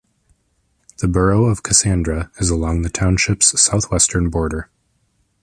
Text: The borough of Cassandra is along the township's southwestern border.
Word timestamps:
The 0.97 1.07
borough 1.07 1.45
of 1.45 1.61
Cassandra 1.61 2.31
is 2.39 2.49
along 2.49 2.81
the 2.81 2.89
township's 2.89 3.61
southwestern 3.61 4.29
border. 4.31 4.67